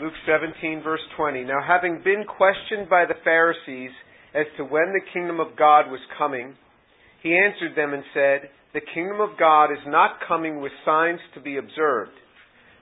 [0.00, 1.44] Luke 17, verse 20.
[1.44, 3.90] Now, having been questioned by the Pharisees
[4.34, 6.54] as to when the kingdom of God was coming,
[7.22, 11.40] he answered them and said, The kingdom of God is not coming with signs to
[11.40, 12.12] be observed,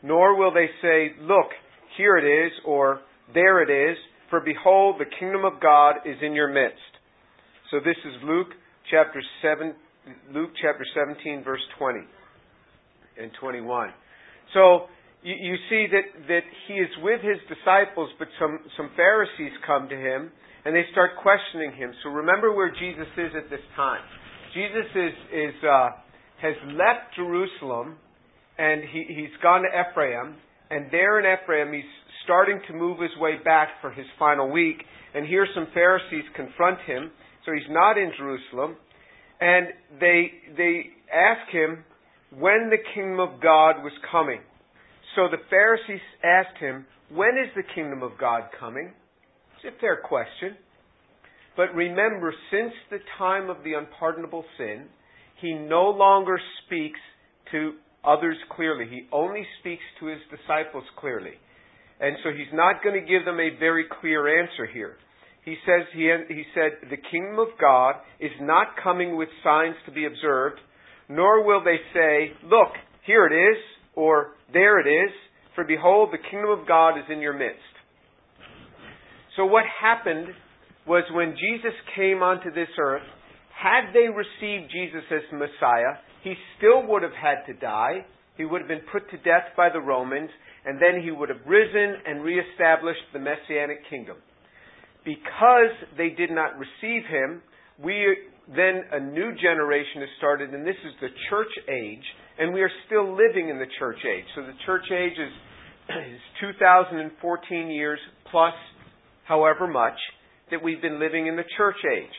[0.02, 1.50] nor will they say, Look,
[1.96, 3.00] here it is, or
[3.35, 3.96] there it is,
[4.30, 6.79] for behold, the kingdom of God is in your midst.
[7.73, 8.48] So this is Luke
[8.91, 9.75] chapter 7,
[10.32, 11.98] Luke chapter 17, verse 20
[13.21, 13.91] and 21.
[14.55, 14.87] So,
[15.23, 19.88] you, you see that, that he is with his disciples, but some, some Pharisees come
[19.88, 20.30] to him
[20.65, 21.92] and they start questioning him.
[22.02, 24.02] So remember where Jesus is at this time.
[24.55, 25.91] Jesus is, is uh,
[26.42, 27.97] has left Jerusalem
[28.59, 30.34] and he, he's gone to Ephraim,
[30.70, 31.84] and there in Ephraim he's
[32.25, 34.83] starting to move his way back for his final week.
[35.14, 37.11] And here some Pharisees confront him,
[37.47, 38.77] so he's not in Jerusalem,
[39.41, 39.69] and
[40.00, 40.83] they they
[41.14, 41.84] ask him
[42.37, 44.41] when the kingdom of God was coming.
[45.18, 48.92] So the Pharisees asked him, When is the kingdom of God coming?
[49.56, 50.56] It's a fair question.
[51.56, 54.86] But remember, since the time of the unpardonable sin,
[55.41, 57.00] he no longer speaks
[57.50, 57.72] to
[58.05, 58.86] others clearly.
[58.88, 61.34] He only speaks to his disciples clearly.
[61.98, 64.98] And so he's not going to give them a very clear answer here.
[65.44, 69.91] He says he, he said, "The kingdom of God is not coming with signs to
[69.91, 70.60] be observed,
[71.08, 72.70] nor will they say, look,
[73.05, 73.58] here it is,
[73.98, 75.10] or there it is,
[75.56, 77.58] for behold, the kingdom of God is in your midst.
[79.36, 80.28] So what happened
[80.86, 83.02] was when Jesus came onto this earth,
[83.50, 88.06] had they received Jesus as Messiah, he still would have had to die.
[88.36, 90.30] He would have been put to death by the Romans,
[90.64, 94.16] and then he would have risen and reestablished the Messianic kingdom.
[95.04, 97.42] Because they did not receive him,
[97.82, 98.16] we
[98.54, 102.04] then a new generation has started, and this is the church age,
[102.38, 104.24] and we are still living in the church age.
[104.34, 105.32] So the church age is,
[106.14, 107.98] is 2014 years
[108.30, 108.54] plus
[109.24, 109.98] however much
[110.50, 112.16] that we've been living in the church age.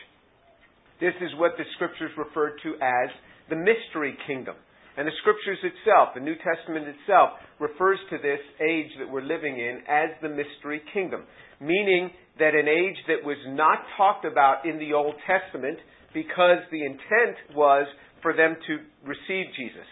[1.00, 3.10] This is what the scriptures refer to as
[3.48, 4.54] the mystery kingdom.
[4.96, 9.58] And the scriptures itself, the New Testament itself, refers to this age that we're living
[9.58, 11.24] in as the mystery kingdom,
[11.60, 15.78] meaning that an age that was not talked about in the Old Testament
[16.12, 17.86] because the intent was
[18.22, 19.86] for them to receive Jesus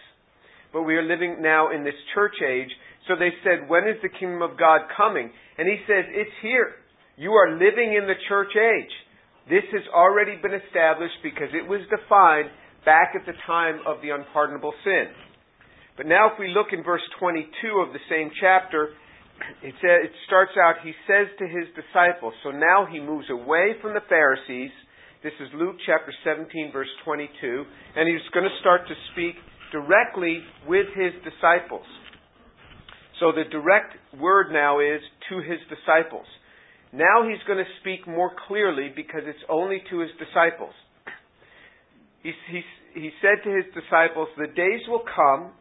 [0.71, 2.69] but we are living now in this church age.
[3.07, 5.31] So they said, When is the kingdom of God coming?
[5.57, 6.77] And he says, It's here.
[7.17, 8.93] You are living in the church age.
[9.49, 12.53] This has already been established because it was defined
[12.85, 15.09] back at the time of the unpardonable sin.
[15.97, 18.93] But now, if we look in verse 22 of the same chapter,
[19.63, 23.75] it, says, it starts out, he says to his disciples, so now he moves away
[23.81, 24.71] from the Pharisees.
[25.21, 27.27] This is Luke chapter 17, verse 22,
[27.97, 29.35] and he's going to start to speak
[29.69, 31.83] directly with his disciples.
[33.19, 36.23] So the direct word now is to his disciples.
[36.93, 40.71] Now he's going to speak more clearly because it's only to his disciples.
[42.23, 42.61] He, he,
[42.95, 45.51] he said to his disciples, The days will come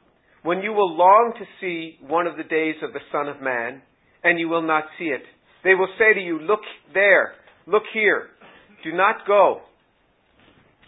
[0.45, 3.83] when you will long to see one of the days of the Son of Man,
[4.23, 5.23] and you will not see it.
[5.65, 6.63] They will say to you, Look
[6.95, 7.33] there,
[7.67, 8.38] look here.
[8.85, 9.61] Do not go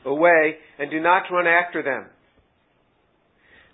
[0.05, 2.07] away, and do not run after them.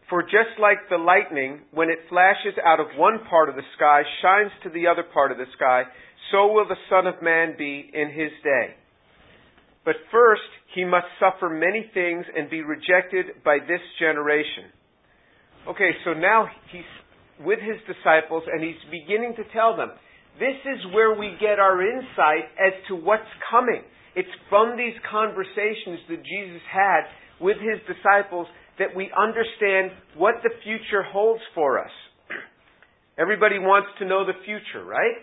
[0.09, 4.03] For just like the lightning, when it flashes out of one part of the sky,
[4.23, 5.83] shines to the other part of the sky,
[6.31, 8.75] so will the Son of Man be in his day.
[9.85, 10.43] But first,
[10.75, 14.71] he must suffer many things and be rejected by this generation.
[15.69, 16.83] Okay, so now he's
[17.41, 19.91] with his disciples and he's beginning to tell them,
[20.39, 23.83] this is where we get our insight as to what's coming.
[24.17, 27.05] It's from these conversations that Jesus had
[27.39, 28.47] with his disciples
[28.79, 31.93] that we understand what the future holds for us.
[33.19, 35.21] Everybody wants to know the future, right?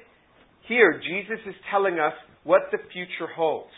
[0.68, 3.74] Here, Jesus is telling us what the future holds.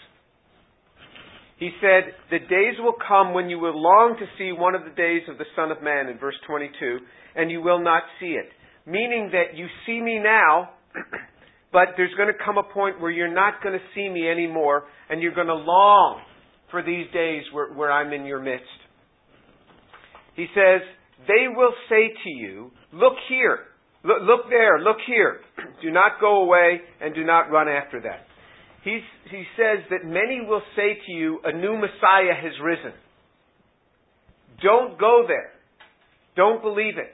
[1.58, 4.96] He said, The days will come when you will long to see one of the
[4.96, 7.00] days of the Son of Man, in verse 22,
[7.36, 8.50] and you will not see it.
[8.86, 10.72] Meaning that you see me now,
[11.72, 14.84] but there's going to come a point where you're not going to see me anymore,
[15.10, 16.22] and you're going to long
[16.72, 18.66] for these days where, where I'm in your midst.
[20.36, 20.82] He says,
[21.28, 23.60] They will say to you, Look here,
[24.04, 25.42] look, look there, look here.
[25.82, 28.26] do not go away and do not run after that.
[28.84, 29.02] He's,
[29.32, 32.94] he says that many will say to you, A new Messiah has risen.
[34.62, 35.52] Don't go there.
[36.36, 37.12] Don't believe it.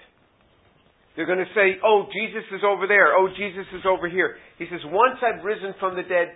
[1.15, 3.15] They're going to say, Oh, Jesus is over there.
[3.15, 4.37] Oh, Jesus is over here.
[4.57, 6.35] He says, Once I've risen from the dead,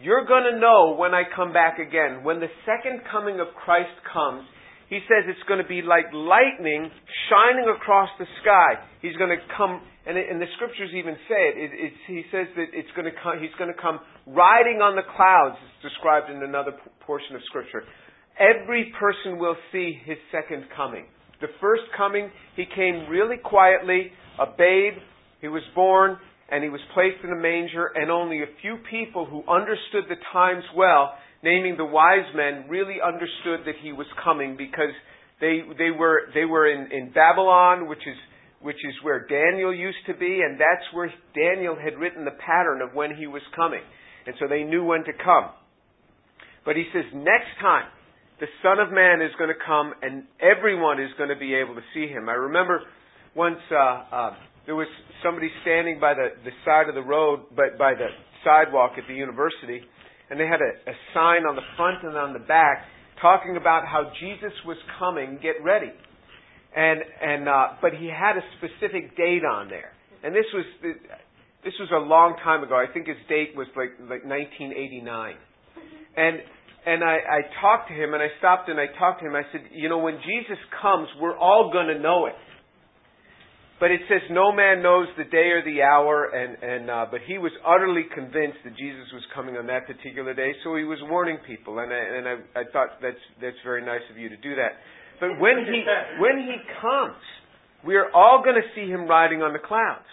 [0.00, 2.24] you're going to know when I come back again.
[2.24, 4.44] When the second coming of Christ comes,
[4.88, 6.90] He says it's going to be like lightning
[7.30, 8.82] shining across the sky.
[9.00, 11.70] He's going to come, and, it, and the scriptures even say it.
[11.72, 15.06] it he says that it's going to come, he's going to come riding on the
[15.16, 15.56] clouds.
[15.62, 16.74] It's described in another
[17.06, 17.86] portion of scripture.
[18.40, 21.06] Every person will see his second coming.
[21.40, 24.94] The first coming, he came really quietly, a babe.
[25.40, 26.18] He was born,
[26.50, 30.16] and he was placed in a manger, and only a few people who understood the
[30.32, 34.92] times well naming the wise men, really understood that he was coming because
[35.40, 38.16] they, they were, they were in, in Babylon, which is,
[38.60, 42.82] which is where Daniel used to be, and that's where Daniel had written the pattern
[42.82, 43.80] of when he was coming.
[44.26, 45.50] And so they knew when to come.
[46.64, 47.88] But he says, next time,
[48.40, 51.74] the Son of Man is going to come and everyone is going to be able
[51.74, 52.28] to see him.
[52.28, 52.80] I remember
[53.36, 54.34] once uh, uh,
[54.66, 54.88] there was
[55.22, 58.08] somebody standing by the, the side of the road, by, by the
[58.44, 59.82] sidewalk at the university,
[60.30, 62.84] and they had a, a sign on the front and on the back
[63.20, 65.92] talking about how Jesus was coming, get ready.
[66.74, 69.92] And, and, uh, but he had a specific date on there.
[70.22, 70.64] And this was,
[71.64, 72.76] this was a long time ago.
[72.76, 75.36] I think his date was like, like 1989.
[76.16, 76.38] And,
[76.86, 79.34] and I, I talked to him and I stopped and I talked to him.
[79.34, 82.34] I said, you know, when Jesus comes, we're all going to know it.
[83.80, 87.24] But it says no man knows the day or the hour, and and uh, but
[87.24, 90.98] he was utterly convinced that Jesus was coming on that particular day, so he was
[91.08, 94.36] warning people, and I, and I, I thought that's that's very nice of you to
[94.36, 94.76] do that.
[95.16, 95.80] But when he
[96.20, 97.24] when he comes,
[97.80, 100.04] we are all going to see him riding on the clouds,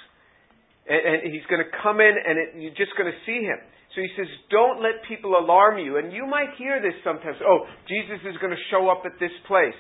[0.87, 3.59] and, and he's going to come in, and it, you're just going to see him.
[3.97, 5.97] So he says, don't let people alarm you.
[5.97, 7.41] And you might hear this sometimes.
[7.41, 9.73] Oh, Jesus is going to show up at this place.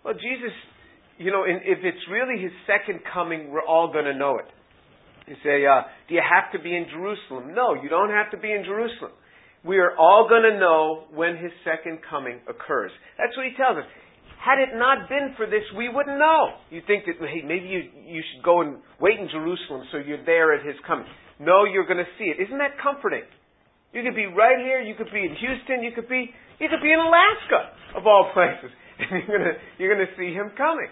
[0.00, 0.56] Well, Jesus
[1.18, 4.46] you know, if it's really his second coming, we're all going to know it.
[5.26, 7.52] You say, uh, do you have to be in Jerusalem?
[7.54, 9.10] No, you don't have to be in Jerusalem.
[9.66, 12.92] We are all going to know when his second coming occurs.
[13.18, 13.84] That's what he tells us.
[14.38, 16.62] Had it not been for this, we wouldn't know.
[16.70, 20.24] You think that, hey, maybe you, you should go and wait in Jerusalem so you're
[20.24, 21.04] there at his coming.
[21.42, 22.38] No, you're going to see it.
[22.40, 23.26] Isn't that comforting?
[23.92, 24.80] You could be right here.
[24.80, 25.82] You could be in Houston.
[25.82, 28.70] You could be you could be in Alaska of all places,
[29.28, 30.90] you're to you're to see him coming.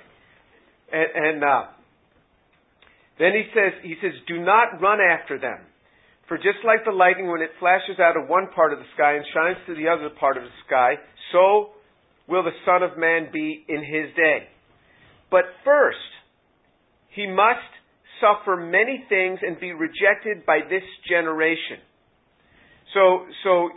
[0.93, 1.63] And, and uh,
[3.19, 5.59] then he says, he says, do not run after them.
[6.29, 9.15] For just like the lightning when it flashes out of one part of the sky
[9.15, 10.95] and shines to the other part of the sky,
[11.33, 11.71] so
[12.29, 14.51] will the Son of Man be in his day.
[15.31, 16.11] But first,
[17.15, 17.71] he must
[18.21, 21.79] suffer many things and be rejected by this generation.
[22.97, 23.69] So, so,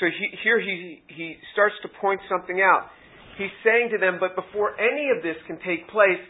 [0.00, 2.88] so he, here he, he starts to point something out
[3.38, 6.20] he's saying to them, but before any of this can take place,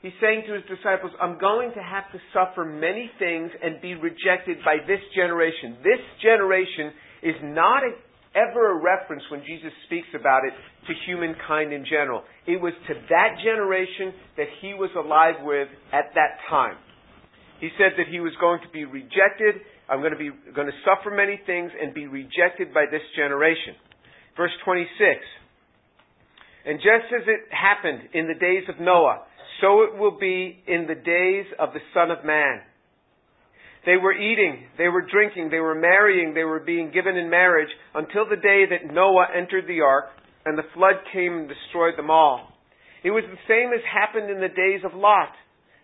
[0.00, 3.98] he's saying to his disciples, I'm going to have to suffer many things and be
[3.98, 5.76] rejected by this generation.
[5.82, 6.94] This generation
[7.26, 7.92] is not a,
[8.38, 10.54] ever a reference when Jesus speaks about it
[10.86, 12.22] to humankind in general.
[12.46, 16.78] It was to that generation that he was alive with at that time.
[17.60, 19.62] He said that he was going to be rejected.
[19.88, 23.74] I'm going to be going to suffer many things and be rejected by this generation.
[24.36, 24.88] Verse 26.
[26.64, 29.22] And just as it happened in the days of Noah,
[29.60, 32.62] so it will be in the days of the Son of Man.
[33.84, 37.70] They were eating, they were drinking, they were marrying, they were being given in marriage
[37.94, 40.06] until the day that Noah entered the ark
[40.46, 42.48] and the flood came and destroyed them all.
[43.02, 45.34] It was the same as happened in the days of Lot.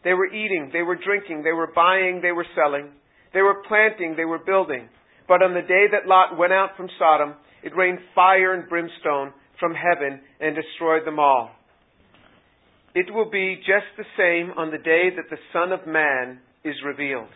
[0.04, 2.90] They were eating, they were drinking, they were buying, they were selling,
[3.35, 4.88] they were planting, they were building.
[5.26, 9.32] But on the day that Lot went out from Sodom, it rained fire and brimstone
[9.61, 11.50] from heaven and destroyed them all.
[12.94, 16.75] It will be just the same on the day that the Son of Man is
[16.85, 17.28] revealed.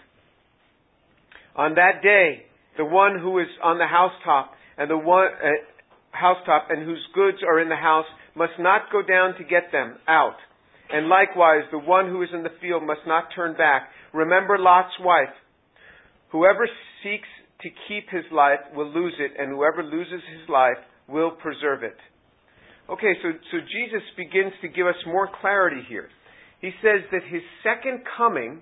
[1.54, 2.46] On that day,
[2.78, 5.48] the one who is on the housetop and the one uh,
[6.10, 9.96] housetop and whose goods are in the house must not go down to get them
[10.08, 10.36] out.
[10.90, 13.88] And likewise, the one who is in the field must not turn back.
[14.12, 15.32] Remember Lot's wife.
[16.32, 16.66] Whoever
[17.02, 17.28] seeks
[17.60, 21.96] to keep his life will lose it, and whoever loses his life will preserve it.
[22.90, 26.08] Okay, so, so Jesus begins to give us more clarity here.
[26.60, 28.60] He says that his second coming,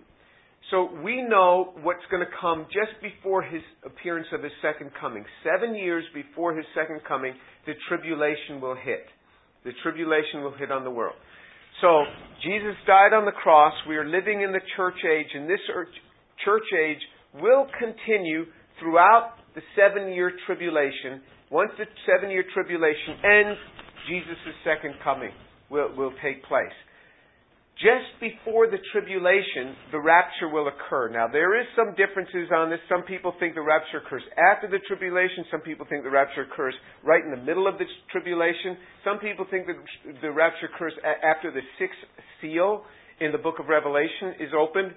[0.70, 5.24] so we know what's going to come just before his appearance of his second coming.
[5.44, 7.34] Seven years before his second coming,
[7.66, 9.06] the tribulation will hit.
[9.64, 11.16] The tribulation will hit on the world.
[11.80, 12.04] So,
[12.42, 13.72] Jesus died on the cross.
[13.88, 15.60] We are living in the church age, and this
[16.44, 17.00] church age
[17.34, 18.44] will continue
[18.78, 21.20] throughout the seven year tribulation.
[21.50, 23.58] Once the seven year tribulation ends,
[24.08, 25.30] Jesus' second coming
[25.70, 26.72] will, will take place.
[27.80, 31.08] just before the tribulation, the rapture will occur.
[31.08, 32.78] Now, there is some differences on this.
[32.88, 35.48] Some people think the rapture occurs after the tribulation.
[35.50, 38.76] Some people think the rapture occurs right in the middle of the tribulation.
[39.02, 39.80] Some people think that
[40.20, 40.92] the rapture occurs
[41.24, 41.96] after the sixth
[42.40, 42.84] seal
[43.20, 44.92] in the book of Revelation is opened.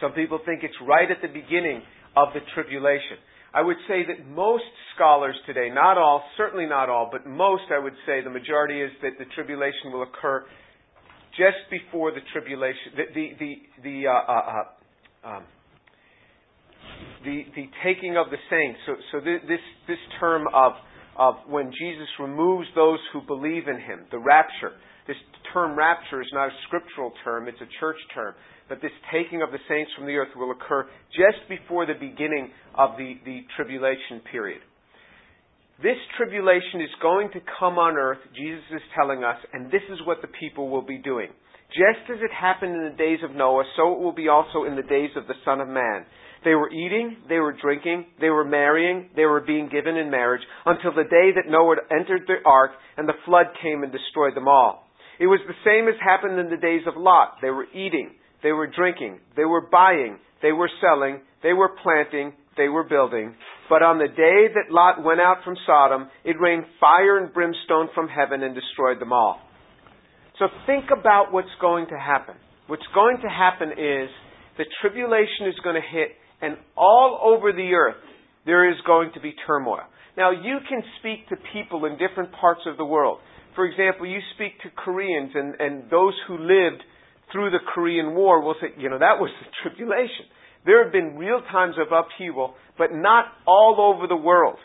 [0.00, 1.82] Some people think it's right at the beginning
[2.16, 3.18] of the tribulation.
[3.54, 7.78] I would say that most scholars today, not all, certainly not all, but most, I
[7.78, 10.44] would say, the majority is that the tribulation will occur
[11.36, 14.62] just before the tribulation, the the the the, uh, uh,
[15.24, 15.44] uh, um,
[17.24, 18.78] the, the taking of the saints.
[18.86, 20.72] So so this this term of
[21.18, 24.72] of when Jesus removes those who believe in Him, the rapture.
[25.06, 25.16] This
[25.52, 28.34] term rapture is not a scriptural term; it's a church term.
[28.68, 32.50] But this taking of the saints from the earth will occur just before the beginning
[32.74, 34.60] of the, the tribulation period.
[35.82, 40.00] This tribulation is going to come on earth, Jesus is telling us, and this is
[40.06, 41.28] what the people will be doing.
[41.68, 44.74] Just as it happened in the days of Noah, so it will be also in
[44.74, 46.06] the days of the Son of Man.
[46.44, 50.42] They were eating, they were drinking, they were marrying, they were being given in marriage,
[50.64, 54.48] until the day that Noah entered the ark and the flood came and destroyed them
[54.48, 54.86] all.
[55.18, 57.38] It was the same as happened in the days of Lot.
[57.42, 62.32] They were eating, they were drinking, they were buying, they were selling, they were planting,
[62.56, 63.34] they were building.
[63.68, 67.88] But on the day that Lot went out from Sodom, it rained fire and brimstone
[67.94, 69.40] from heaven and destroyed them all.
[70.38, 72.34] So think about what's going to happen.
[72.66, 74.10] What's going to happen is
[74.58, 76.08] the tribulation is going to hit,
[76.42, 78.02] and all over the earth
[78.44, 79.86] there is going to be turmoil.
[80.16, 83.18] Now, you can speak to people in different parts of the world.
[83.54, 86.82] For example, you speak to Koreans, and, and those who lived
[87.32, 90.26] through the Korean War we'll say, you know, that was the tribulation.
[90.64, 94.58] There have been real times of upheaval, but not all over the world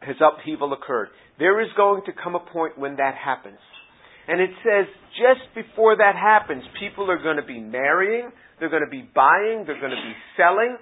[0.00, 1.08] has upheaval occurred.
[1.38, 3.58] There is going to come a point when that happens.
[4.28, 4.86] And it says
[5.18, 9.64] just before that happens, people are going to be marrying, they're going to be buying,
[9.66, 10.76] they're going to be selling.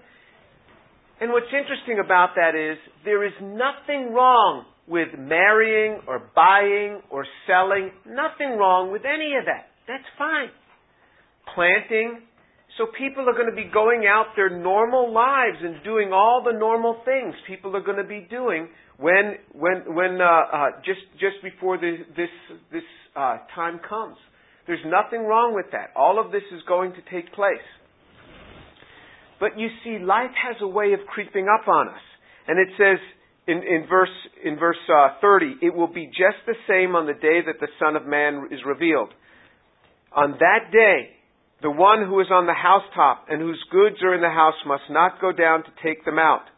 [1.20, 7.24] And what's interesting about that is there is nothing wrong with marrying or buying or
[7.46, 7.92] selling.
[8.06, 9.70] Nothing wrong with any of that.
[9.86, 10.48] That's fine.
[11.54, 12.22] Planting,
[12.78, 16.56] so people are going to be going out their normal lives and doing all the
[16.56, 21.42] normal things people are going to be doing when when when uh, uh, just just
[21.42, 22.30] before the, this
[22.72, 22.82] this
[23.16, 24.16] uh, time comes.
[24.66, 25.90] There's nothing wrong with that.
[25.96, 27.66] All of this is going to take place.
[29.40, 32.04] But you see, life has a way of creeping up on us,
[32.46, 32.98] and it says
[33.46, 37.14] in, in verse in verse uh, 30, it will be just the same on the
[37.14, 39.10] day that the Son of Man is revealed.
[40.14, 41.19] On that day,
[41.62, 44.88] the one who is on the housetop and whose goods are in the house must
[44.88, 46.48] not go down to take them out.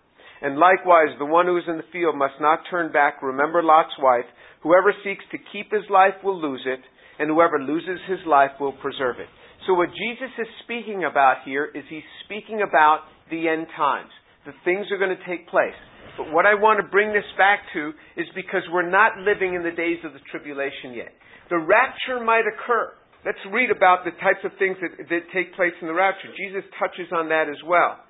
[0.42, 3.22] And likewise, the one who is in the field must not turn back.
[3.22, 4.26] Remember Lot's wife.
[4.62, 6.80] Whoever seeks to keep his life will lose it,
[7.18, 9.30] and whoever loses his life will preserve it.
[9.66, 14.10] So what Jesus is speaking about here is he's speaking about the end times.
[14.46, 15.78] The things are going to take place.
[16.18, 19.62] But what I want to bring this back to is because we're not living in
[19.62, 21.14] the days of the tribulation yet.
[21.50, 22.92] The rapture might occur.
[23.24, 26.28] Let's read about the types of things that, that take place in the rapture.
[26.34, 28.02] Jesus touches on that as well.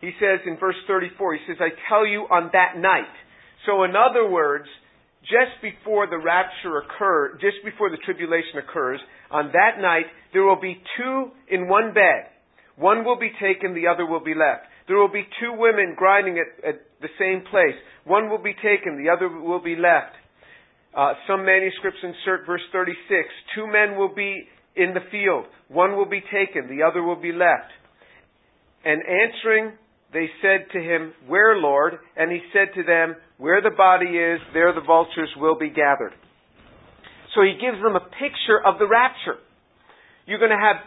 [0.00, 3.10] He says in verse 34, he says, I tell you on that night.
[3.66, 4.66] So in other words,
[5.22, 10.60] just before the rapture occurs, just before the tribulation occurs, on that night, there will
[10.60, 12.30] be two in one bed.
[12.76, 14.64] One will be taken, the other will be left.
[14.88, 17.76] There will be two women grinding at, at the same place.
[18.04, 20.16] One will be taken, the other will be left.
[20.96, 22.96] Uh, some manuscripts insert verse 36.
[23.54, 24.44] Two men will be
[24.76, 25.44] in the field.
[25.68, 27.70] One will be taken, the other will be left.
[28.84, 29.72] And answering,
[30.12, 31.94] they said to him, Where, Lord?
[32.16, 36.12] And he said to them, Where the body is, there the vultures will be gathered.
[37.34, 39.38] So he gives them a picture of the rapture.
[40.26, 40.82] You're going to have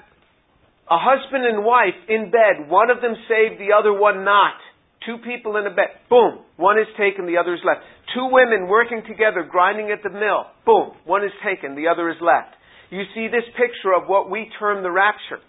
[0.92, 4.60] a husband and wife in bed, one of them saved, the other one not.
[5.06, 6.00] Two people in a bed.
[6.10, 6.40] Boom.
[6.56, 7.84] One is taken, the other is left.
[8.13, 10.46] Two women working together, grinding at the mill.
[10.65, 10.91] Boom.
[11.05, 12.55] One is taken, the other is left.
[12.89, 15.41] You see this picture of what we term the rapture.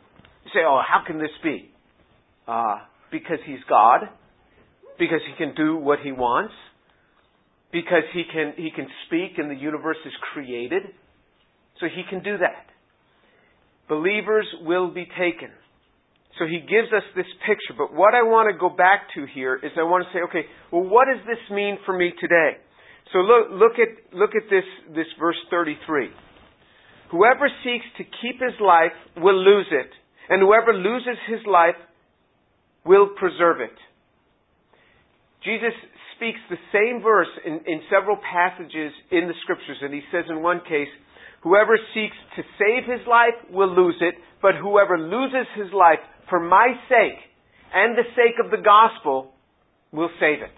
[0.44, 1.70] You say, oh, how can this be?
[2.48, 2.76] Uh,
[3.10, 4.08] because he's God.
[4.98, 6.54] Because he can do what he wants.
[7.72, 10.82] Because he can, he can speak and the universe is created.
[11.80, 12.66] So he can do that.
[13.88, 15.50] Believers will be taken.
[16.38, 17.78] So he gives us this picture.
[17.78, 20.46] But what I want to go back to here is I want to say, okay,
[20.72, 22.58] well, what does this mean for me today?
[23.12, 26.10] So look, look at, look at this, this verse 33.
[27.12, 29.90] Whoever seeks to keep his life will lose it,
[30.28, 31.78] and whoever loses his life
[32.84, 33.76] will preserve it.
[35.44, 35.76] Jesus
[36.16, 40.42] speaks the same verse in, in several passages in the scriptures, and he says in
[40.42, 40.90] one case,
[41.44, 46.40] Whoever seeks to save his life will lose it, but whoever loses his life for
[46.40, 47.18] my sake
[47.72, 49.32] and the sake of the gospel
[49.92, 50.54] will save it.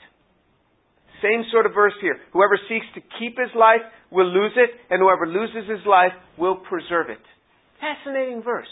[1.22, 2.18] Same sort of verse here.
[2.32, 3.80] Whoever seeks to keep his life
[4.10, 7.24] will lose it, and whoever loses his life will preserve it.
[7.80, 8.68] Fascinating verse.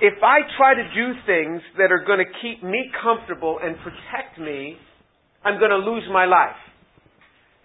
[0.00, 4.38] If I try to do things that are going to keep me comfortable and protect
[4.38, 4.76] me,
[5.42, 6.60] I'm going to lose my life.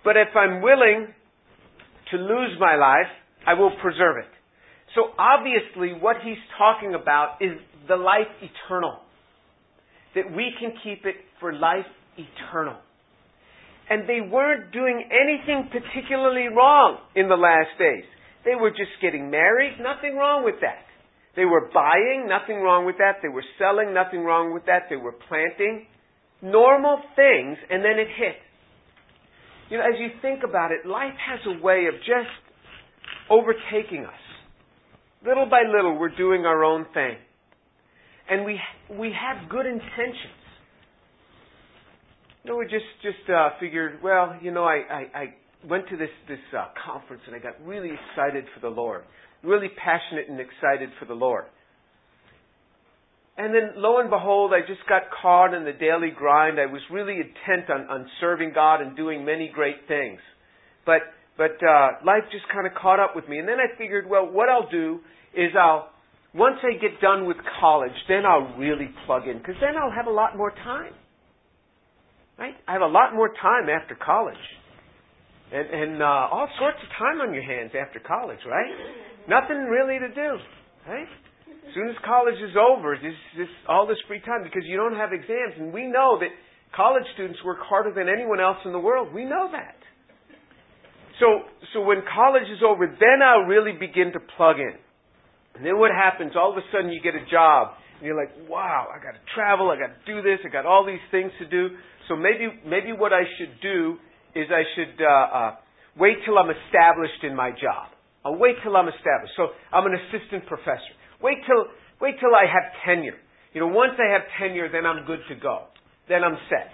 [0.04, 1.08] But if I'm willing
[2.12, 3.12] to lose my life,
[3.46, 4.32] I will preserve it.
[4.96, 7.52] So obviously what he's talking about is
[7.88, 9.00] the life eternal.
[10.16, 11.86] That we can keep it for life
[12.18, 12.78] eternal
[13.92, 18.08] and they weren't doing anything particularly wrong in the last days.
[18.46, 20.88] They were just getting married, nothing wrong with that.
[21.36, 23.20] They were buying, nothing wrong with that.
[23.22, 24.88] They were selling, nothing wrong with that.
[24.90, 25.88] They were planting.
[26.42, 28.40] Normal things, and then it hit.
[29.70, 32.32] You know, as you think about it, life has a way of just
[33.30, 34.24] overtaking us.
[35.26, 37.16] Little by little, we're doing our own thing.
[38.30, 38.60] And we,
[38.90, 40.42] we have good intentions.
[42.44, 44.02] No, we just just uh, figured.
[44.04, 45.26] Well, you know, I I, I
[45.70, 49.04] went to this this uh, conference and I got really excited for the Lord,
[49.44, 51.46] really passionate and excited for the Lord.
[53.38, 56.60] And then, lo and behold, I just got caught in the daily grind.
[56.60, 60.20] I was really intent on, on serving God and doing many great things,
[60.86, 61.02] but
[61.38, 63.40] but uh, life just kind of caught up with me.
[63.40, 65.00] And then I figured, well, what I'll do
[65.34, 65.92] is I'll
[66.34, 70.08] once I get done with college, then I'll really plug in because then I'll have
[70.08, 70.94] a lot more time.
[72.40, 72.56] Right?
[72.68, 74.40] I have a lot more time after college.
[75.52, 78.72] And, and uh, all sorts of time on your hands after college, right?
[79.28, 80.30] Nothing really to do,
[80.88, 81.12] right?
[81.68, 84.96] As soon as college is over, this, this, all this free time because you don't
[84.96, 85.60] have exams.
[85.60, 86.32] And we know that
[86.74, 89.14] college students work harder than anyone else in the world.
[89.14, 89.81] We know that.
[91.22, 94.74] So, so when college is over, then I'll really begin to plug in.
[95.54, 96.34] And then what happens?
[96.36, 97.78] All of a sudden you get a job.
[98.00, 99.70] And you're like, wow, I got to travel.
[99.70, 100.42] I got to do this.
[100.42, 101.78] I got all these things to do.
[102.10, 104.02] So maybe maybe what I should do
[104.34, 105.52] is I should uh, uh,
[106.02, 107.94] wait till I'm established in my job.
[108.26, 109.38] I'll wait till I'm established.
[109.38, 110.98] So I'm an assistant professor.
[111.22, 111.70] Wait till
[112.02, 113.22] wait till I have tenure.
[113.54, 115.70] You know, once I have tenure, then I'm good to go.
[116.10, 116.74] Then I'm set.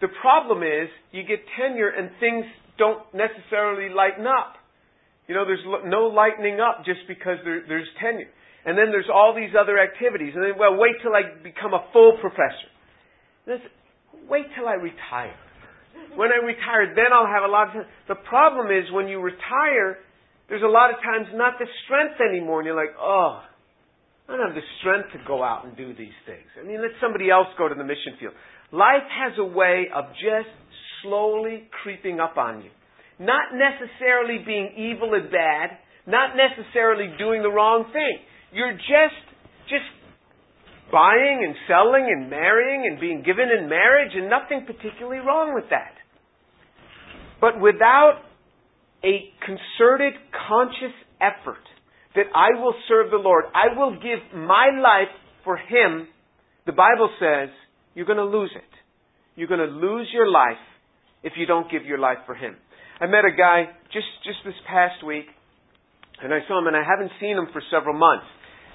[0.00, 2.46] The problem is you get tenure and things
[2.78, 4.54] don't necessarily lighten up.
[5.26, 8.30] You know, there's no lightening up just because there, there's tenure.
[8.64, 10.34] And then there's all these other activities.
[10.34, 12.70] And then, well, wait till I become a full professor.
[14.28, 15.34] Wait till I retire.
[16.14, 17.90] When I retire, then I'll have a lot of time.
[18.08, 19.98] The problem is when you retire,
[20.48, 23.42] there's a lot of times not the strength anymore, and you're like, oh,
[24.28, 26.46] I don't have the strength to go out and do these things.
[26.58, 28.34] I mean, let somebody else go to the mission field.
[28.72, 30.50] Life has a way of just
[31.06, 32.70] slowly creeping up on you.
[33.18, 38.18] Not necessarily being evil and bad, not necessarily doing the wrong thing.
[38.52, 39.22] You're just,
[39.68, 39.88] just
[40.92, 45.70] buying and selling and marrying and being given in marriage, and nothing particularly wrong with
[45.70, 45.94] that.
[47.40, 48.22] But without
[49.04, 50.14] a concerted,
[50.48, 51.64] conscious effort
[52.14, 55.12] that I will serve the Lord, I will give my life
[55.44, 56.08] for Him,
[56.66, 57.50] the Bible says
[57.94, 58.62] you're going to lose it.
[59.36, 60.60] You're going to lose your life
[61.26, 62.54] if you don't give your life for Him.
[63.02, 65.26] I met a guy just, just this past week,
[66.22, 68.24] and I saw him, and I haven't seen him for several months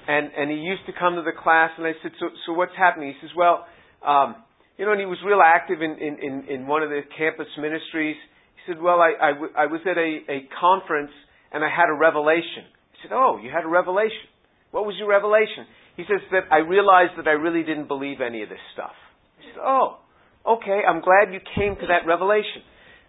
[0.06, 2.74] and and he used to come to the class, and I said, so so what's
[2.76, 3.14] happening?
[3.14, 3.66] He says, well,
[4.04, 4.36] um,
[4.78, 7.46] you know, and he was real active in in in, in one of the campus
[7.58, 8.16] ministries.
[8.58, 11.12] He said, well, I I, w- I was at a a conference
[11.52, 12.66] and I had a revelation.
[12.66, 14.26] I said, oh, you had a revelation.
[14.70, 15.66] What was your revelation?
[15.96, 18.96] He says that I realized that I really didn't believe any of this stuff.
[19.38, 20.01] I said, oh,
[20.46, 22.62] okay, I'm glad you came to that revelation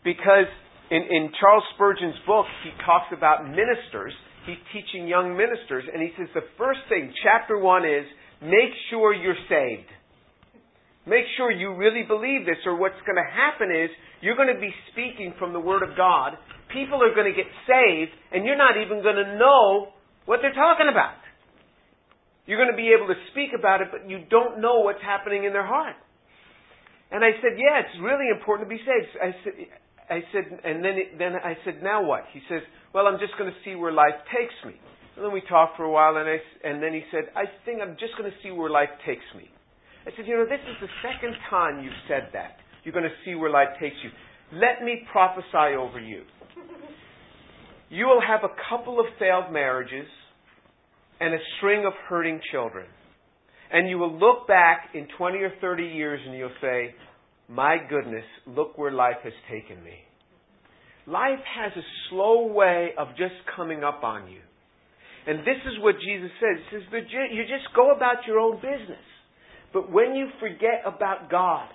[0.03, 0.49] because
[0.91, 4.13] in in Charles Spurgeon's book he talks about ministers
[4.45, 8.05] he's teaching young ministers, and he says the first thing, chapter one is
[8.41, 9.89] make sure you're saved.
[11.05, 13.91] Make sure you really believe this, or what's going to happen is
[14.21, 16.39] you're going to be speaking from the Word of God.
[16.71, 19.91] People are going to get saved, and you're not even going to know
[20.25, 21.19] what they're talking about.
[22.47, 25.43] You're going to be able to speak about it, but you don't know what's happening
[25.43, 25.95] in their heart.
[27.13, 29.13] And I said, yeah, it's really important to be saved.
[29.21, 29.53] I said,
[30.09, 32.25] I said, and then, it, then I said, now what?
[32.33, 34.73] He says, well, I'm just going to see where life takes me.
[35.15, 37.81] And then we talked for a while, and, I, and then he said, I think
[37.81, 39.45] I'm just going to see where life takes me.
[40.05, 42.57] I said, you know, this is the second time you've said that.
[42.83, 44.09] You're going to see where life takes you.
[44.51, 46.23] Let me prophesy over you.
[47.89, 50.07] You will have a couple of failed marriages
[51.21, 52.87] and a string of hurting children.
[53.73, 56.93] And you will look back in 20 or 30 years and you'll say,
[57.49, 59.97] my goodness, look where life has taken me.
[61.07, 64.39] life has a slow way of just coming up on you.
[65.25, 66.63] And this is what Jesus says.
[66.69, 69.03] He says, you just go about your own business.
[69.73, 71.67] But when you forget about God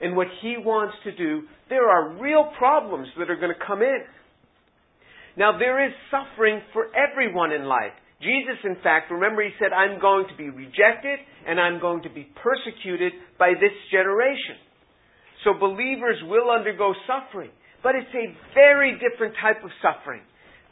[0.00, 3.82] and what He wants to do, there are real problems that are going to come
[3.82, 4.00] in.
[5.36, 7.92] Now, there is suffering for everyone in life.
[8.22, 12.10] Jesus, in fact, remember he said, I'm going to be rejected and I'm going to
[12.10, 14.56] be persecuted by this generation.
[15.44, 17.50] So believers will undergo suffering.
[17.82, 20.22] But it's a very different type of suffering.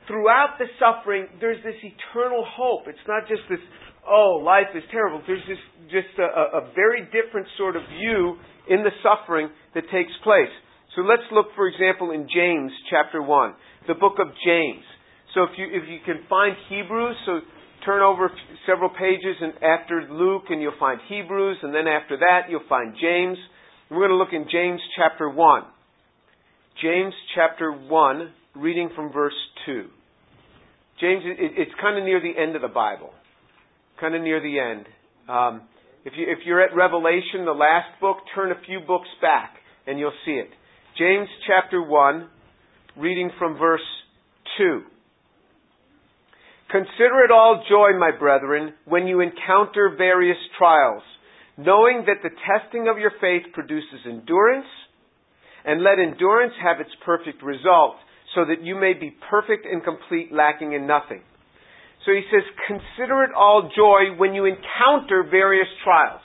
[0.09, 2.89] Throughout the suffering, there's this eternal hope.
[2.89, 3.61] It's not just this,
[4.09, 5.23] oh, life is terrible.
[5.27, 5.61] There's this,
[5.93, 8.37] just a, a very different sort of view
[8.69, 10.53] in the suffering that takes place.
[10.97, 13.55] So let's look, for example, in James chapter 1,
[13.89, 14.85] the book of James.
[15.35, 17.41] So if you, if you can find Hebrews, so
[17.85, 18.31] turn over
[18.67, 22.95] several pages and after Luke and you'll find Hebrews and then after that you'll find
[23.01, 23.37] James.
[23.91, 25.63] We're going to look in James chapter 1.
[26.81, 29.35] James chapter 1, reading from verse
[29.67, 29.85] 2.
[31.01, 33.11] James, it, it's kind of near the end of the Bible.
[34.01, 34.87] Kind of near the end.
[35.29, 35.69] Um,
[36.05, 39.55] if, you, if you're at Revelation, the last book, turn a few books back
[39.87, 40.49] and you'll see it.
[40.99, 42.29] James chapter 1,
[42.97, 43.81] reading from verse
[44.59, 44.83] 2.
[46.71, 51.03] Consider it all joy, my brethren, when you encounter various trials,
[51.57, 54.67] knowing that the testing of your faith produces endurance,
[55.65, 57.97] and let endurance have its perfect result,
[58.35, 61.23] so that you may be perfect and complete, lacking in nothing.
[62.05, 66.21] So he says, consider it all joy when you encounter various trials.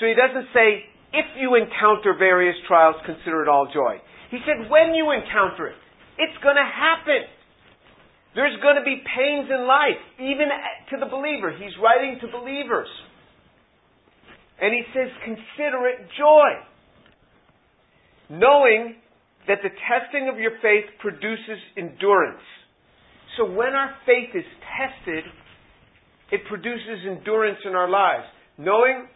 [0.00, 4.02] So he doesn't say, if you encounter various trials, consider it all joy.
[4.30, 5.78] He said, when you encounter it,
[6.18, 7.22] it's going to happen.
[8.34, 10.50] There's going to be pains in life, even
[10.90, 11.54] to the believer.
[11.54, 12.88] He's writing to believers.
[14.60, 16.50] And he says, consider it joy.
[18.30, 18.96] Knowing
[19.46, 22.42] that the testing of your faith produces endurance.
[23.36, 24.46] So when our faith is
[24.78, 25.24] tested,
[26.32, 28.24] it produces endurance in our lives.
[28.58, 29.06] Knowing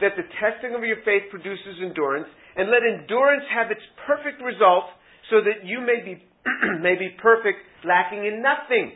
[0.00, 4.84] that the testing of your faith produces endurance, and let endurance have its perfect result,
[5.30, 6.22] so that you may be
[6.80, 8.92] may be perfect, lacking in nothing.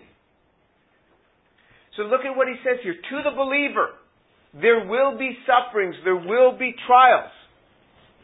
[1.97, 2.95] So look at what he says here.
[2.95, 4.01] To the believer,
[4.55, 7.33] there will be sufferings, there will be trials,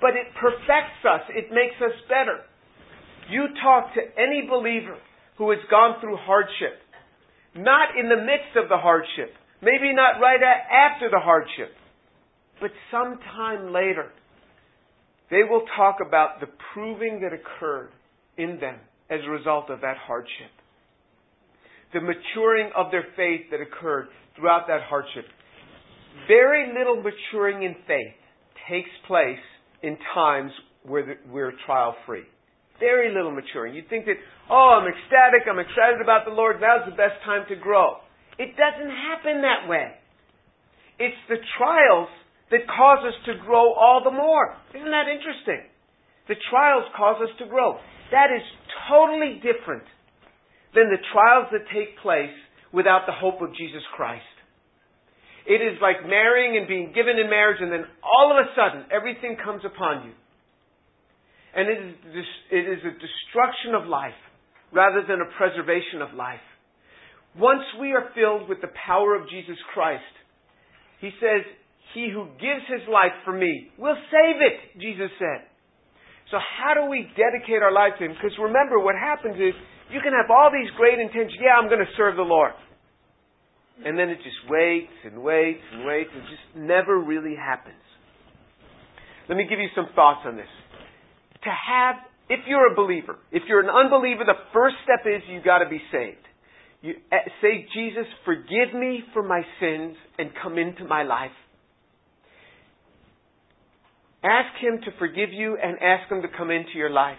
[0.01, 2.41] but it perfects us, it makes us better.
[3.31, 4.97] You talk to any believer
[5.37, 6.81] who has gone through hardship,
[7.55, 11.73] not in the midst of the hardship, maybe not right after the hardship,
[12.61, 14.11] but sometime later.
[15.31, 17.91] They will talk about the proving that occurred
[18.39, 20.53] in them as a result of that hardship.
[21.93, 25.25] The maturing of their faith that occurred throughout that hardship.
[26.27, 28.17] Very little maturing in faith
[28.69, 29.41] takes place
[29.83, 30.53] in times
[30.85, 32.25] where we're trial free.
[32.79, 33.75] Very little maturing.
[33.75, 34.17] You'd think that,
[34.51, 37.97] oh, I'm ecstatic, I'm excited about the Lord, now's the best time to grow.
[38.39, 39.99] It doesn't happen that way.
[40.99, 42.09] It's the trials
[42.51, 44.55] that cause us to grow all the more.
[44.75, 45.67] Isn't that interesting?
[46.29, 47.81] The trials cause us to grow.
[48.13, 48.45] That is
[48.89, 49.85] totally different
[50.75, 52.35] than the trials that take place
[52.73, 54.29] without the hope of Jesus Christ.
[55.49, 58.85] It is like marrying and being given in marriage, and then all of a sudden,
[58.93, 60.13] everything comes upon you.
[61.57, 64.21] And it is, it is a destruction of life
[64.71, 66.45] rather than a preservation of life.
[67.33, 70.13] Once we are filled with the power of Jesus Christ,
[71.01, 71.49] He says,
[71.95, 75.48] He who gives His life for me will save it, Jesus said.
[76.31, 78.13] So how do we dedicate our life to Him?
[78.13, 79.57] Because remember, what happens is
[79.91, 81.41] you can have all these great intentions.
[81.41, 82.53] Yeah, I'm going to serve the Lord.
[83.85, 87.81] And then it just waits and waits and waits and just never really happens.
[89.29, 90.51] Let me give you some thoughts on this.
[91.45, 91.97] To have,
[92.29, 95.69] if you're a believer, if you're an unbeliever, the first step is you got to
[95.69, 96.27] be saved.
[96.81, 101.35] You eh, say, Jesus, forgive me for my sins and come into my life.
[104.29, 107.17] Ask Him to forgive you and ask Him to come into your life.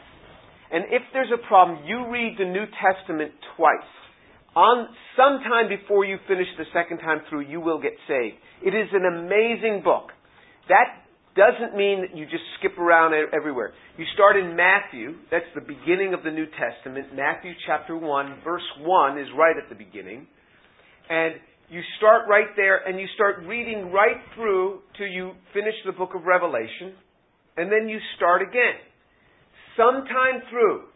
[0.71, 3.89] And if there's a problem, you read the New Testament twice.
[4.55, 8.35] On sometime before you finish the second time through, you will get saved.
[8.63, 10.09] It is an amazing book.
[10.67, 11.01] That
[11.35, 13.73] doesn't mean that you just skip around everywhere.
[13.97, 17.15] You start in Matthew, that's the beginning of the New Testament.
[17.15, 20.27] Matthew chapter 1, verse 1 is right at the beginning.
[21.09, 21.35] And
[21.69, 26.11] you start right there and you start reading right through till you finish the book
[26.15, 26.97] of Revelation,
[27.57, 28.81] and then you start again.
[29.77, 30.89] Sometime through,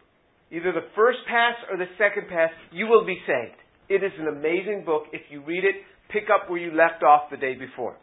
[0.50, 3.56] either the first pass or the second pass, you will be saved.
[3.88, 5.04] It is an amazing book.
[5.12, 5.76] If you read it,
[6.10, 7.96] pick up where you left off the day before.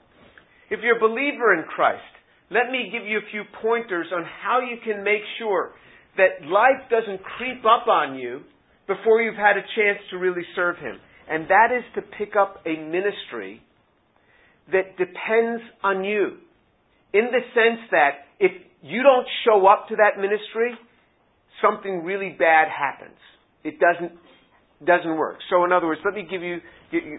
[0.69, 2.07] If you're a believer in Christ,
[2.49, 5.71] let me give you a few pointers on how you can make sure
[6.17, 8.41] that life doesn't creep up on you
[8.87, 10.99] before you've had a chance to really serve Him.
[11.31, 13.61] And that is to pick up a ministry
[14.67, 16.37] that depends on you.
[17.13, 20.73] In the sense that if you don't show up to that ministry,
[21.61, 23.17] something really bad happens.
[23.63, 24.11] It doesn't,
[24.85, 25.37] doesn't work.
[25.49, 26.57] So in other words, let me give you,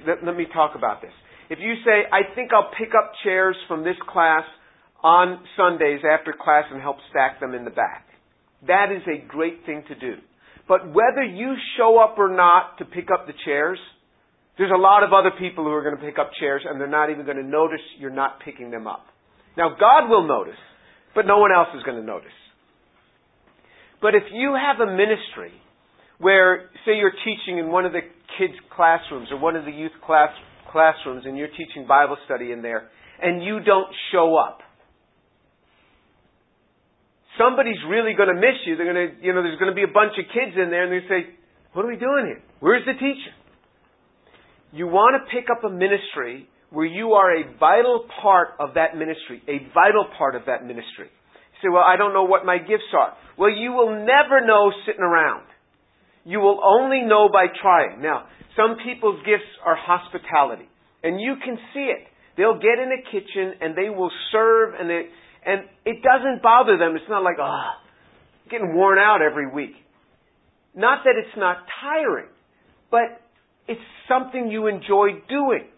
[0.06, 1.12] let, let me talk about this.
[1.48, 4.44] If you say, I think I'll pick up chairs from this class
[5.02, 8.06] on Sundays after class and help stack them in the back.
[8.66, 10.16] That is a great thing to do.
[10.68, 13.78] But whether you show up or not to pick up the chairs,
[14.58, 16.88] there's a lot of other people who are going to pick up chairs and they're
[16.88, 19.06] not even going to notice you're not picking them up.
[19.56, 20.60] Now God will notice,
[21.14, 22.36] but no one else is going to notice.
[24.00, 25.52] But if you have a ministry
[26.18, 28.00] where, say you're teaching in one of the
[28.38, 30.30] kids' classrooms or one of the youth class,
[30.70, 32.88] classrooms and you're teaching Bible study in there
[33.22, 34.58] and you don't show up,
[37.38, 38.76] somebody's really going to miss you.
[38.76, 40.84] They're going to, you know, there's going to be a bunch of kids in there
[40.84, 41.32] and they say,
[41.72, 42.42] what are we doing here?
[42.60, 43.32] Where's the teacher?
[44.72, 48.96] You want to pick up a ministry where you are a vital part of that
[48.96, 51.12] ministry, a vital part of that ministry.
[51.12, 53.12] You say, well, I don't know what my gifts are.
[53.36, 55.44] Well, you will never know sitting around.
[56.24, 58.00] You will only know by trying.
[58.00, 58.24] Now,
[58.56, 60.68] some people's gifts are hospitality,
[61.02, 62.08] and you can see it.
[62.36, 65.02] They'll get in a kitchen and they will serve and they,
[65.44, 66.96] and it doesn't bother them.
[66.96, 69.74] It's not like, ah, oh, getting worn out every week.
[70.74, 72.28] Not that it's not tiring,
[72.90, 73.20] but
[73.68, 75.68] it's something you enjoy doing.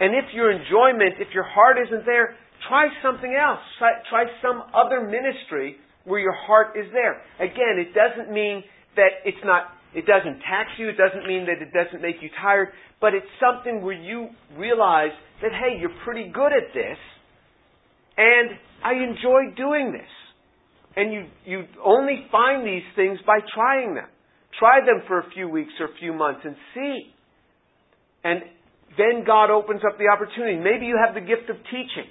[0.00, 2.36] And if your enjoyment, if your heart isn't there,
[2.68, 3.60] try something else.
[3.78, 7.22] Try, some other ministry where your heart is there.
[7.38, 8.64] Again, it doesn't mean
[8.96, 12.28] that it's not, it doesn't tax you, it doesn't mean that it doesn't make you
[12.42, 12.68] tired,
[13.00, 16.98] but it's something where you realize that, hey, you're pretty good at this,
[18.16, 18.50] and
[18.84, 20.10] I enjoy doing this.
[20.96, 24.06] And you, you only find these things by trying them.
[24.58, 27.13] Try them for a few weeks or a few months and see.
[28.24, 28.40] And
[28.96, 30.56] then God opens up the opportunity.
[30.56, 32.08] Maybe you have the gift of teaching.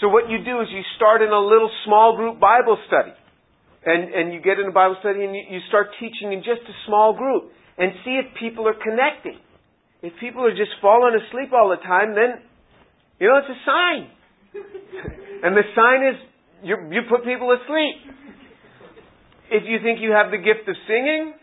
[0.00, 3.12] So what you do is you start in a little small group Bible study.
[3.86, 6.62] And, and you get in a Bible study and you, you start teaching in just
[6.68, 7.52] a small group.
[7.78, 9.36] And see if people are connecting.
[10.02, 12.40] If people are just falling asleep all the time, then,
[13.20, 14.00] you know, it's a sign.
[15.44, 16.16] and the sign is
[16.62, 18.16] you, you put people asleep.
[19.50, 21.34] If you think you have the gift of singing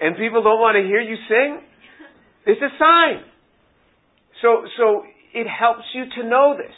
[0.00, 1.67] and people don't want to hear you sing,
[2.46, 3.24] it's a sign.
[4.42, 5.02] So, so
[5.34, 6.74] it helps you to know this.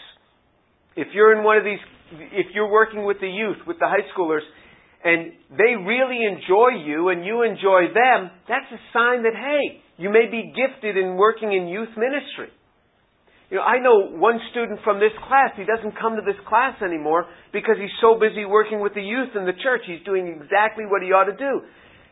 [0.97, 1.79] If you're in one of these,
[2.33, 4.45] if you're working with the youth, with the high schoolers,
[5.05, 10.11] and they really enjoy you and you enjoy them, that's a sign that, hey, you
[10.11, 12.53] may be gifted in working in youth ministry.
[13.51, 16.79] You know, I know one student from this class, he doesn't come to this class
[16.83, 19.83] anymore because he's so busy working with the youth in the church.
[19.87, 21.67] He's doing exactly what he ought to do.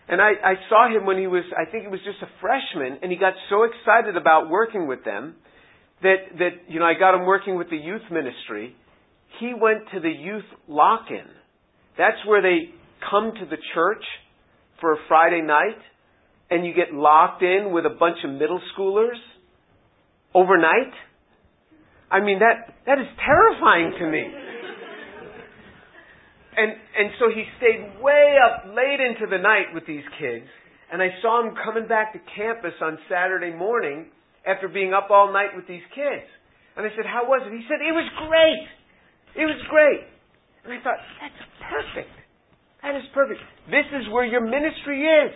[0.08, 3.00] And I, I saw him when he was, I think he was just a freshman,
[3.02, 5.36] and he got so excited about working with them
[6.02, 8.74] that, that, you know, I got him working with the youth ministry.
[9.38, 11.26] He went to the youth lock-in.
[11.98, 12.72] That's where they
[13.10, 14.02] come to the church
[14.80, 15.76] for a Friday night,
[16.50, 19.18] and you get locked in with a bunch of middle schoolers
[20.34, 20.92] overnight.
[22.10, 24.24] I mean, that, that is terrifying to me.
[26.58, 30.50] And, and so he stayed way up late into the night with these kids.
[30.90, 34.10] And I saw him coming back to campus on Saturday morning
[34.42, 36.26] after being up all night with these kids.
[36.74, 37.54] And I said, How was it?
[37.54, 38.66] He said, It was great.
[39.38, 40.02] It was great.
[40.66, 42.10] And I thought, That's perfect.
[42.82, 43.38] That is perfect.
[43.70, 45.34] This is where your ministry is.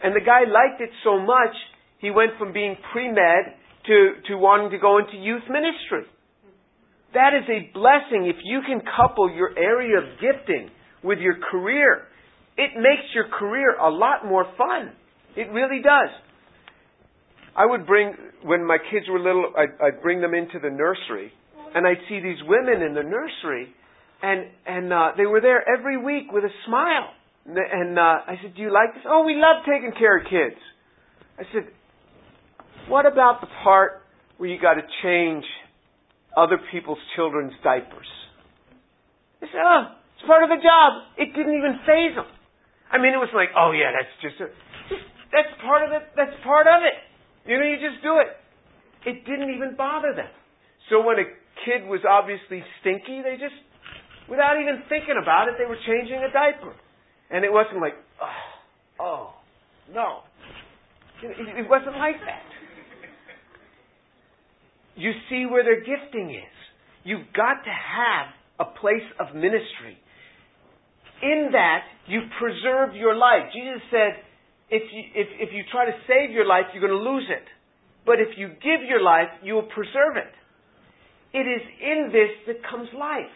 [0.00, 1.52] And the guy liked it so much,
[2.00, 3.52] he went from being pre med
[3.86, 3.96] to,
[4.28, 6.08] to wanting to go into youth ministry.
[7.14, 10.70] That is a blessing if you can couple your area of gifting
[11.02, 12.02] with your career.
[12.56, 14.92] It makes your career a lot more fun.
[15.36, 16.10] It really does.
[17.56, 21.32] I would bring, when my kids were little, I'd, I'd bring them into the nursery,
[21.74, 23.68] and I'd see these women in the nursery,
[24.22, 27.10] and, and uh, they were there every week with a smile.
[27.44, 29.02] And uh, I said, Do you like this?
[29.06, 30.60] Oh, we love taking care of kids.
[31.38, 31.72] I said,
[32.88, 34.02] what about the part
[34.38, 35.44] where you got to change
[36.36, 38.08] other people's children's diapers?
[39.40, 41.02] They said, oh, it's part of the job.
[41.18, 42.30] It didn't even faze them.
[42.92, 44.48] I mean, it was like, oh yeah, that's just, a,
[45.32, 46.12] that's part of it.
[46.14, 46.94] That's part of it.
[47.48, 48.30] You know, you just do it.
[49.02, 50.30] It didn't even bother them.
[50.90, 51.26] So when a
[51.64, 53.56] kid was obviously stinky, they just,
[54.28, 56.70] without even thinking about it, they were changing a diaper.
[57.30, 58.38] And it wasn't like, oh,
[59.00, 59.26] oh
[59.90, 60.22] no.
[61.22, 62.46] It wasn't like that.
[64.94, 66.56] You see where their gifting is.
[67.04, 68.26] You've got to have
[68.60, 69.98] a place of ministry.
[71.22, 73.54] in that you preserve your life.
[73.54, 74.18] Jesus said,
[74.68, 77.46] if you, if, if you try to save your life, you're going to lose it.
[78.04, 80.34] But if you give your life, you will preserve it.
[81.32, 83.30] It is in this that comes life.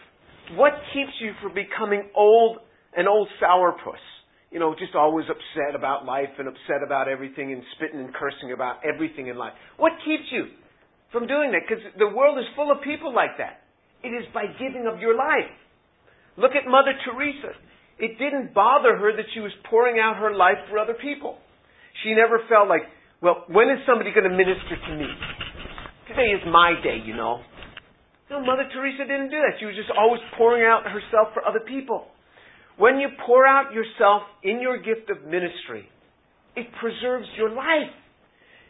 [0.55, 2.57] What keeps you from becoming old,
[2.95, 4.03] an old sourpuss?
[4.51, 8.51] You know, just always upset about life and upset about everything and spitting and cursing
[8.53, 9.53] about everything in life.
[9.77, 10.45] What keeps you
[11.17, 11.65] from doing that?
[11.65, 13.65] Because the world is full of people like that.
[14.05, 15.49] It is by giving of your life.
[16.37, 17.57] Look at Mother Teresa.
[17.97, 21.41] It didn't bother her that she was pouring out her life for other people.
[22.05, 22.85] She never felt like,
[23.25, 25.09] well, when is somebody going to minister to me?
[26.05, 27.41] Today is my day, you know.
[28.29, 29.57] No, Mother Teresa didn't do that.
[29.57, 32.05] She was just always pouring out herself for other people.
[32.77, 35.89] When you pour out yourself in your gift of ministry,
[36.55, 37.89] it preserves your life.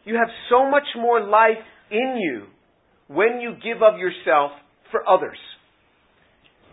[0.06, 1.60] You have so much more life
[1.92, 2.46] in you
[3.08, 4.52] when you give of yourself
[4.92, 5.38] for others.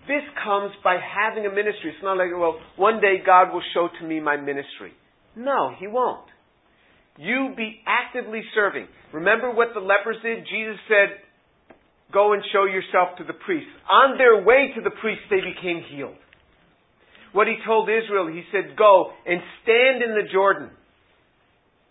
[0.07, 1.95] This comes by having a ministry.
[1.95, 4.93] It's not like, well, one day God will show to me my ministry.
[5.35, 6.27] No, He won't.
[7.17, 8.87] You be actively serving.
[9.13, 10.45] Remember what the lepers did?
[10.51, 11.23] Jesus said,
[12.13, 13.67] Go and show yourself to the priest.
[13.91, 16.19] On their way to the priest, they became healed.
[17.33, 20.71] What he told Israel, he said, Go and stand in the Jordan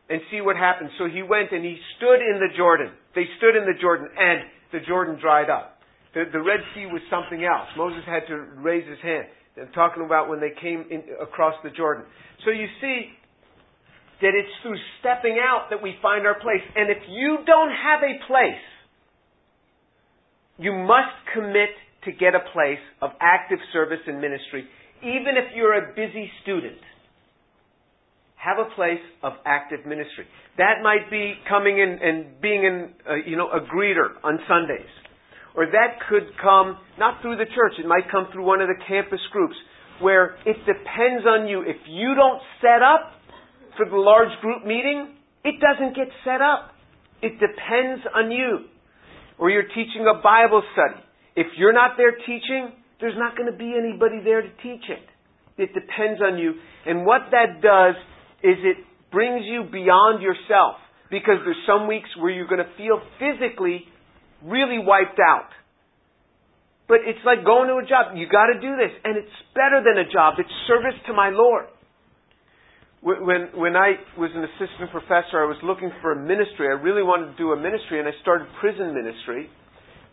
[0.10, 0.92] and see what happens.
[0.98, 2.92] So he went and he stood in the Jordan.
[3.16, 5.78] They stood in the Jordan and the Jordan dried up.
[6.14, 7.70] The, the Red Sea was something else.
[7.78, 9.26] Moses had to raise his hand.
[9.58, 12.06] I'm talking about when they came in, across the Jordan.
[12.46, 13.14] So you see
[14.22, 16.64] that it's through stepping out that we find our place.
[16.76, 18.66] And if you don't have a place,
[20.58, 21.70] you must commit
[22.06, 24.66] to get a place of active service and ministry,
[25.02, 26.78] even if you're a busy student.
[28.44, 30.28] Have a place of active ministry.
[30.58, 34.92] That might be coming in and being in, uh, you know, a greeter on Sundays.
[35.56, 38.84] Or that could come not through the church, it might come through one of the
[38.88, 39.56] campus groups
[40.02, 41.62] where it depends on you.
[41.62, 43.16] If you don't set up
[43.78, 46.72] for the large group meeting, it doesn't get set up.
[47.22, 48.68] It depends on you.
[49.40, 51.02] Or you're teaching a Bible study.
[51.36, 55.06] If you're not there teaching, there's not going to be anybody there to teach it.
[55.58, 56.54] It depends on you.
[56.86, 57.96] And what that does
[58.44, 58.78] is it
[59.12, 60.78] brings you beyond yourself.
[61.10, 63.86] Because there's some weeks where you're going to feel physically
[64.44, 65.50] really wiped out.
[66.88, 68.18] But it's like going to a job.
[68.18, 70.36] You got to do this, and it's better than a job.
[70.40, 71.66] It's service to my Lord.
[73.04, 76.68] When when I was an assistant professor, I was looking for a ministry.
[76.68, 79.50] I really wanted to do a ministry, and I started prison ministry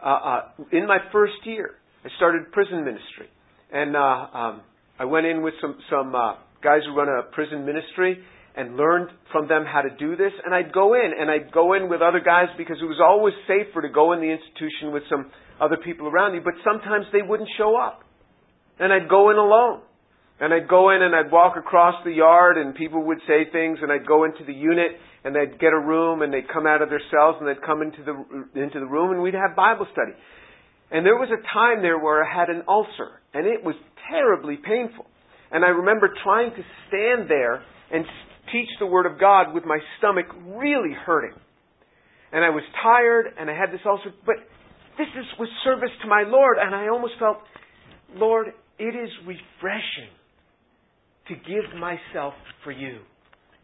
[0.05, 0.41] uh, uh,
[0.73, 1.79] in my first year.
[2.05, 3.31] I started prison ministry,
[3.73, 4.63] and uh, um,
[4.99, 8.23] I went in with some some uh, guys who run a prison ministry,
[8.57, 10.33] and learned from them how to do this.
[10.45, 13.35] And I'd go in, and I'd go in with other guys because it was always
[13.47, 16.41] safer to go in the institution with some other people around you.
[16.43, 18.03] But sometimes they wouldn't show up.
[18.79, 19.83] And I'd go in alone.
[20.41, 23.79] And I'd go in and I'd walk across the yard and people would say things
[23.83, 26.81] and I'd go into the unit and they'd get a room and they'd come out
[26.81, 28.17] of their cells and they'd come into the,
[28.59, 30.17] into the room and we'd have Bible study.
[30.91, 33.75] And there was a time there where I had an ulcer and it was
[34.11, 35.05] terribly painful.
[35.53, 38.05] And I remember trying to stand there and
[38.53, 41.35] teach the Word of God with my stomach really hurting.
[42.33, 44.37] And I was tired and I had this ulcer, but
[44.99, 47.39] this is, was service to my Lord, and I almost felt,
[48.15, 50.13] Lord, it is refreshing
[51.29, 52.99] to give myself for you.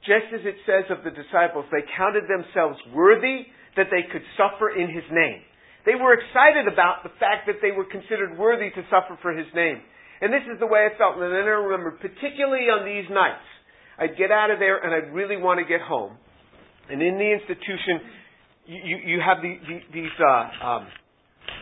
[0.07, 4.71] Just as it says of the disciples, they counted themselves worthy that they could suffer
[4.71, 5.43] in His name.
[5.85, 9.47] They were excited about the fact that they were considered worthy to suffer for His
[9.55, 9.83] name.
[10.21, 11.17] And this is the way I felt.
[11.17, 13.45] And then I remember, particularly on these nights,
[13.99, 16.17] I'd get out of there and I'd really want to get home.
[16.91, 18.01] And in the institution,
[18.67, 20.87] you, you have the, the, these, uh, um,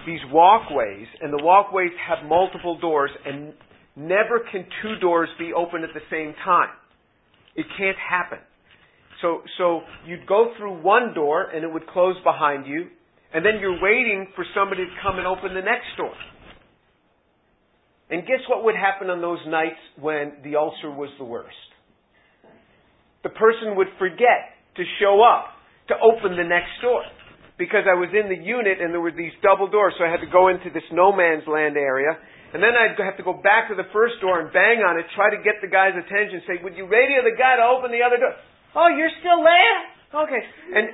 [0.06, 3.52] these walkways, and the walkways have multiple doors, and
[3.96, 6.70] never can two doors be open at the same time.
[7.56, 8.38] It can't happen.
[9.22, 12.88] So, so you'd go through one door and it would close behind you,
[13.32, 16.12] and then you're waiting for somebody to come and open the next door.
[18.10, 21.56] And guess what would happen on those nights when the ulcer was the worst?
[23.24, 25.56] the person would forget to show up
[25.88, 27.02] to open the next door.
[27.56, 30.20] Because I was in the unit and there were these double doors, so I had
[30.20, 32.14] to go into this no man's land area.
[32.52, 35.06] And then I'd have to go back to the first door and bang on it,
[35.16, 38.04] try to get the guy's attention, say, Would you radio the guy to open the
[38.04, 38.34] other door?
[38.78, 39.76] Oh, you're still there?
[40.14, 40.42] Okay.
[40.74, 40.84] And,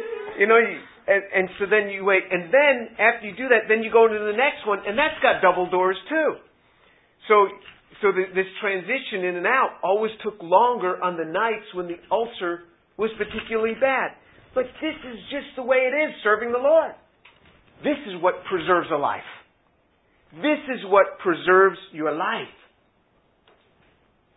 [0.41, 2.25] you know, you, and, and so then you wait.
[2.29, 5.17] And then, after you do that, then you go into the next one, and that's
[5.21, 6.41] got double doors too.
[7.31, 7.47] So
[8.03, 11.97] so the, this transition in and out always took longer on the nights when the
[12.11, 12.65] ulcer
[12.97, 14.13] was particularly bad.
[14.55, 16.93] But this is just the way it is serving the Lord.
[17.85, 19.21] This is what preserves a life.
[20.33, 22.49] This is what preserves your life.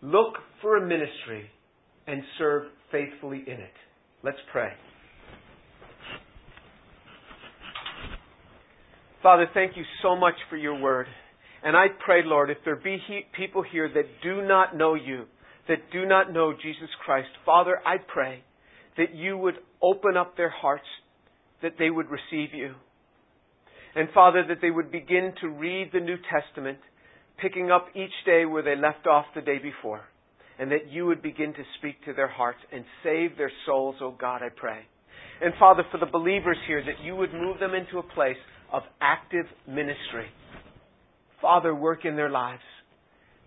[0.01, 1.49] look for a ministry
[2.07, 3.73] and serve faithfully in it.
[4.23, 4.69] Let's pray.
[9.21, 11.07] Father, thank you so much for your word.
[11.63, 15.25] And I pray, Lord, if there be he, people here that do not know you,
[15.67, 18.43] that do not know Jesus Christ, Father, I pray
[18.97, 20.83] that you would open up their hearts,
[21.61, 22.73] that they would receive you.
[23.95, 26.79] And Father, that they would begin to read the New Testament,
[27.41, 30.01] picking up each day where they left off the day before.
[30.59, 34.15] And that you would begin to speak to their hearts and save their souls, oh
[34.19, 34.81] God, I pray.
[35.41, 38.37] And Father, for the believers here, that you would move them into a place
[38.71, 40.27] of active ministry.
[41.43, 42.63] Father, work in their lives.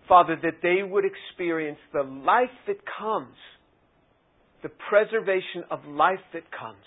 [0.06, 3.34] Father, that they would experience the life that comes,
[4.62, 6.84] the preservation of life that comes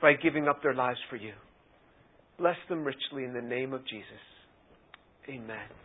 [0.00, 1.32] by giving up their lives for you.
[2.38, 4.06] Bless them richly in the name of Jesus.
[5.28, 5.83] Amen.